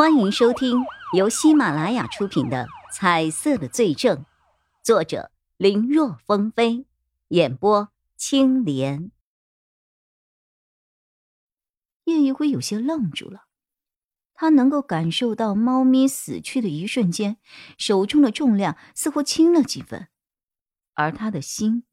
[0.00, 0.82] 欢迎收听
[1.14, 4.16] 由喜马拉雅出品的《彩色的罪证》，
[4.82, 6.86] 作者林若风飞，
[7.28, 9.12] 演播青莲。
[12.04, 13.44] 叶一辉有些愣住了，
[14.32, 17.36] 他能够感受到猫咪死去的一瞬间，
[17.76, 20.08] 手中的重量似乎轻了几分，
[20.94, 21.84] 而他的心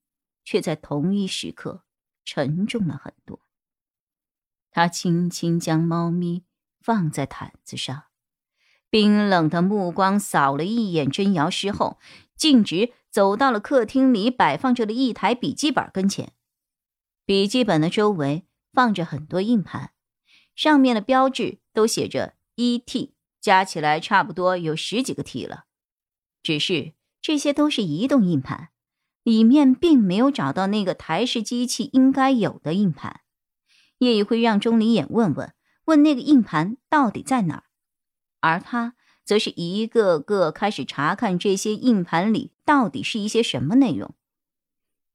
[0.46, 1.84] 却在同一时刻
[2.24, 3.42] 沉重了很多。
[4.72, 6.47] 他轻轻将猫咪。
[6.88, 8.04] 放在毯子上，
[8.90, 12.00] 冰冷的目光扫了一眼真瑶师后，
[12.38, 16.32] 径直走到了客厅里摆放着的一台笔记本跟前。
[17.26, 19.92] 笔记本的周围放着很多硬盘，
[20.56, 25.66] 上面的标志都写着一 T，加起来差不多有十几个 T 了。
[26.42, 28.70] 只是这些都是移动硬盘，
[29.24, 33.20] 里面并没有找到那个台式机器应该有的硬盘。
[33.98, 35.54] 叶一辉让钟离眼问问。
[35.88, 37.64] 问那个硬盘到底在哪儿，
[38.42, 44.14] 而他则是一个个开始查看这些硬盘里到底是一些什么内容。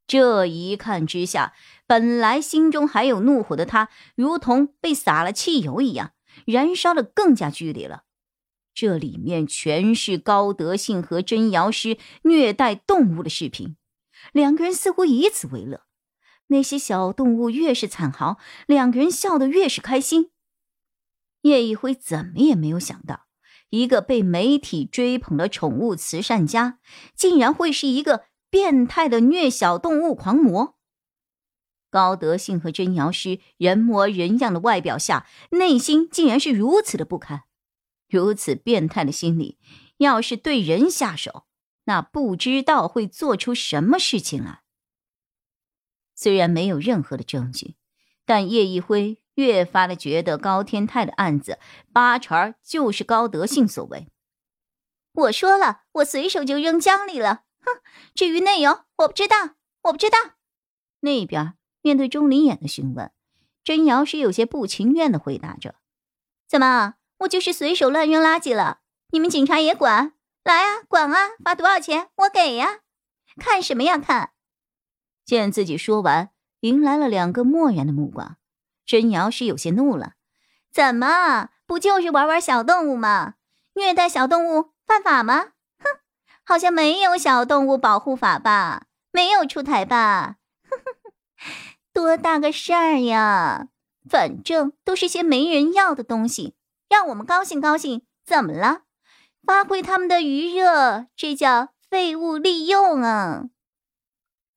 [0.07, 1.55] 这一看之下，
[1.87, 6.13] 本来心中还有怒火的他，如同被撒了汽油一样，
[6.47, 8.05] 燃烧的更加剧烈了。
[8.75, 13.77] 这里面全是高德信和真瑶师虐待动物的视频，
[14.33, 15.83] 两个人似乎以此为乐。
[16.49, 20.32] 那些小动物越是惨嚎，两个人笑得越是开心。
[21.43, 23.27] 叶一辉怎么也没有想到，
[23.71, 26.79] 一个被媒体追捧的宠物慈善家，
[27.15, 30.77] 竟然会是一个变态的虐小动物狂魔。
[31.91, 37.43] 高德信和真瑶师人模人样的外表下，内心竟然是如此的不堪。
[38.09, 39.59] 如此变态的心理，
[39.99, 41.47] 要是对人下手，
[41.85, 44.63] 那不知道会做出什么事情来。
[46.15, 47.77] 虽然没有任何的证据，
[48.25, 49.22] 但叶一辉。
[49.35, 51.59] 越发的觉得高天泰的案子
[51.93, 54.09] 八成就是高德信所为。
[55.13, 57.45] 我说了，我随手就扔江里了。
[57.61, 57.81] 哼，
[58.15, 60.19] 至于内容，我不知道，我不知道。
[61.01, 63.13] 那边面对钟离眼的询问，
[63.63, 65.77] 真瑶是有些不情愿的回答着
[66.49, 68.81] ：“怎么，我就是随手乱扔垃圾了？
[69.11, 70.15] 你们警察也管？
[70.45, 72.81] 来啊，管啊，罚多少钱我给呀？
[73.37, 74.33] 看什么呀看？”
[75.25, 78.39] 见自己说完，迎来了两个漠然的目光。
[78.93, 80.17] 真瑶是有些怒了，
[80.71, 83.37] 怎么不就是玩玩小动物吗？
[83.77, 85.53] 虐待小动物犯法吗？
[85.79, 85.87] 哼，
[86.45, 88.89] 好像没有小动物保护法吧？
[89.11, 90.37] 没有出台吧？
[90.69, 91.53] 哼哼哼
[91.95, 93.69] 多大个事儿呀！
[94.07, 96.55] 反正都是些没人要的东西，
[96.91, 98.83] 让我们高兴高兴，怎么了？
[99.43, 103.45] 发挥他们的余热，这叫废物利用啊！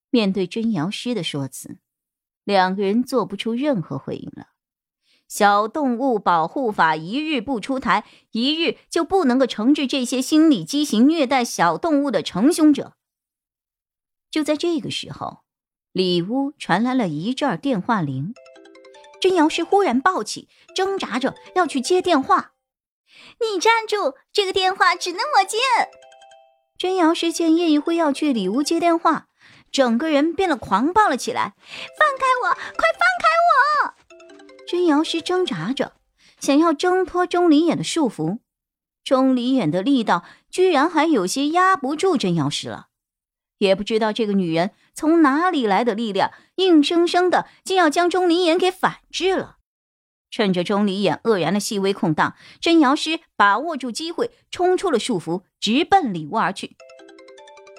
[0.09, 1.78] 面对真瑶师的说辞。
[2.45, 4.47] 两个人做不出任何回应了。
[5.28, 12.94] 小动物保护法一日不出台，一日就不能够惩治这些心理畸形、虐待小动物的成凶者。
[14.29, 15.39] 就在这个时候，
[15.91, 18.33] 里屋传来了一阵电话铃。
[19.19, 22.51] 真瑶是忽然抱起，挣扎着要去接电话。
[23.39, 24.16] 你站住！
[24.31, 25.57] 这个电话只能我接。
[26.77, 29.29] 真瑶是见叶一辉要去里屋接电话。
[29.75, 31.53] 整个人变得狂暴了起来！
[32.00, 32.53] 放开我！
[32.53, 33.94] 快放开我！
[34.66, 35.91] 真瑶师挣扎着，
[36.40, 38.40] 想要挣脱钟离眼的束缚。
[39.03, 42.88] 钟离眼的力道居然还有些压不住真瑶师了。
[43.58, 49.57] 也不知道这个女人从哪里来的力量，硬生生的竟要将钟离眼给反制了。
[50.31, 56.78] 趁着钟离眼愕然的细微空档，真瑶师把握住机会，冲出了束缚，直奔里屋而去。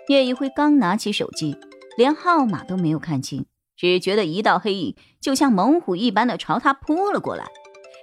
[0.08, 1.56] 叶一辉刚拿起手机。
[1.96, 3.46] 连号码都没有看清，
[3.76, 7.46] 只觉得一道黑影就像猛虎一般的朝他扑了过来。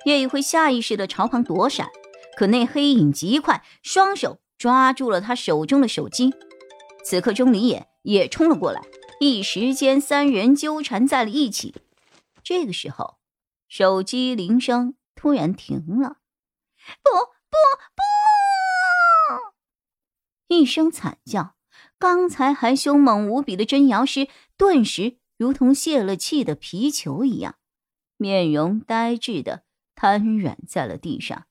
[0.06, 1.88] 叶一辉下意识的朝旁躲闪，
[2.36, 6.34] 可那黑影极快，双手抓住了他手中的手机。
[7.06, 8.82] 此刻钟离眼也冲了过来，
[9.20, 11.76] 一时间三人纠缠在了一起。
[12.44, 13.18] 这个时候，
[13.70, 16.18] 手机铃声突然停了，
[17.02, 17.10] 不
[17.50, 17.58] 不
[17.96, 18.04] 不！
[20.48, 21.56] 一声惨叫。
[22.04, 24.28] 刚才还凶猛无比的真瑶师，
[24.58, 27.56] 顿时如同泄了气的皮球一样，
[28.18, 29.64] 面容呆滞的
[29.96, 31.48] 瘫软在了地上，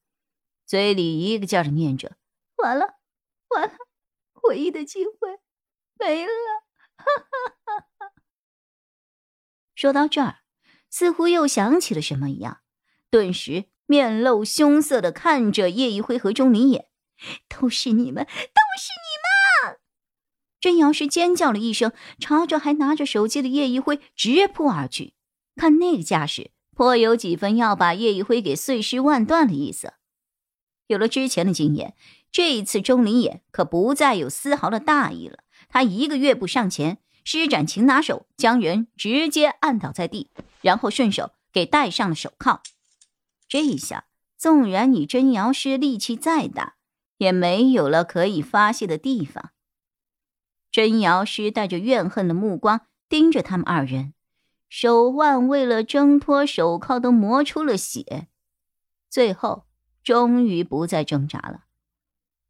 [0.66, 2.18] 嘴里一个劲儿的念着
[2.62, 2.98] ：“完了，
[3.48, 3.74] 完了，
[4.42, 5.40] 唯一的机会
[5.98, 6.32] 没了。”
[9.74, 10.40] 说到这儿，
[10.90, 12.60] 似乎又想起了什么一样，
[13.08, 16.90] 顿时面露凶色的看着叶一辉和钟离眼
[17.48, 19.11] ：“都是你们，都是你！”
[20.62, 25.14] 真瑶是尖叫了一声，朝着还拿着手机的叶一辉直扑而去。
[25.56, 29.94] 看那个架势，颇有几分要把叶一辉给碎尸万段的意思。
[30.86, 31.94] 有了之前的经验，
[32.30, 35.40] 这一次钟离眼可不再有丝毫的大意了。
[35.68, 40.30] 他一个跃步上前，施展擒拿手，将人直接按倒在地，
[40.60, 42.62] 然后顺手给戴上了手铐。
[43.48, 44.04] 这一下，
[44.38, 46.76] 纵然你真瑶师力气再大，
[47.18, 49.50] 也没有了可以发泄的地方。
[50.72, 54.14] 真瑶师带着怨恨的目光盯着他们二人，
[54.70, 58.28] 手腕为了挣脱手铐都磨出了血，
[59.10, 59.66] 最后
[60.02, 61.64] 终于不再挣扎了。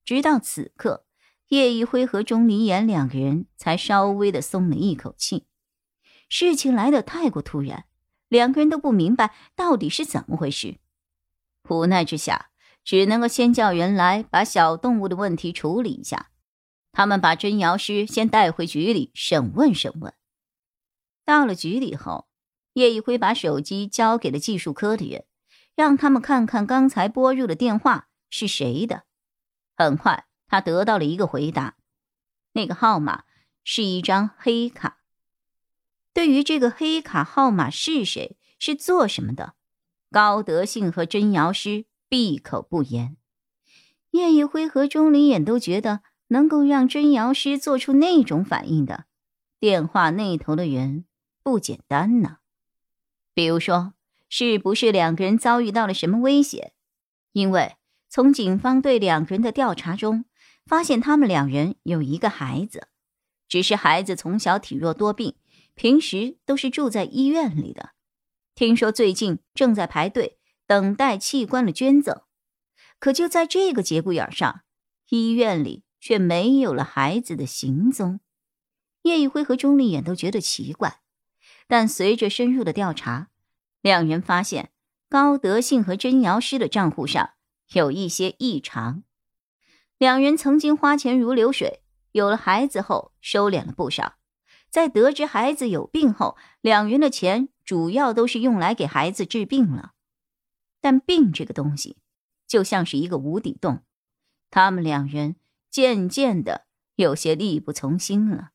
[0.04, 1.04] 直到此刻，
[1.48, 5.46] 叶一辉和钟离言两个人才稍微的松了一口气。
[6.28, 7.86] 事情来得太过突然，
[8.28, 10.78] 两个人都不明白到底是怎么回事。
[11.68, 12.50] 无奈之下，
[12.84, 16.28] 只能够先叫人来把小动物的问题处理一下。
[16.92, 20.12] 他们把真瑶师先带回局里审问审问。
[21.24, 22.28] 到了局里后，
[22.74, 25.24] 叶一辉把手机交给了技术科的人，
[25.74, 29.04] 让他们看看刚才拨入的电话是谁的。
[29.74, 31.76] 很快，他得到了一个回答：
[32.52, 33.24] 那个号码
[33.64, 34.98] 是一张黑卡。
[36.12, 39.54] 对于这个黑卡号码是谁、是做什么的，
[40.10, 43.16] 高德信和真瑶师闭口不言。
[44.10, 46.02] 叶一辉和钟离眼都觉得。
[46.32, 49.04] 能够让真瑶师做出那种反应的，
[49.60, 51.04] 电话那头的人
[51.42, 52.38] 不简单呢。
[53.34, 53.92] 比如说，
[54.30, 56.72] 是不是两个人遭遇到了什么危险？
[57.32, 57.76] 因为
[58.08, 60.24] 从警方对两个人的调查中，
[60.64, 62.88] 发现他们两人有一个孩子，
[63.46, 65.34] 只是孩子从小体弱多病，
[65.74, 67.90] 平时都是住在医院里的。
[68.54, 72.22] 听说最近正在排队等待器官的捐赠，
[72.98, 74.62] 可就在这个节骨眼上，
[75.10, 75.82] 医院里。
[76.02, 78.18] 却没有了孩子的行踪，
[79.02, 81.00] 叶一辉和钟丽眼都觉得奇怪。
[81.68, 83.28] 但随着深入的调查，
[83.80, 84.72] 两人发现
[85.08, 87.34] 高德信和甄瑶师的账户上
[87.74, 89.04] 有一些异常。
[89.96, 94.16] 两人曾经花钱如流水，有了孩子后收敛了不少。
[94.68, 99.92] 在得知孩子有病后，两人的钱主要都是用来给孩子治病了。
[100.80, 101.96] 但病这个东西，
[102.48, 103.84] 就像是一个无底洞，
[104.50, 105.36] 他们两人。
[105.72, 106.66] 渐渐的，
[106.96, 108.50] 有些力不从心了。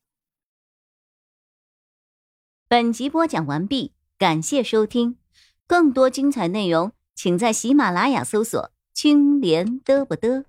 [2.68, 5.18] 本集播讲完毕，感谢收听，
[5.66, 10.44] 更多精彩内容，请在喜马拉雅搜索“青莲嘚不嘚”。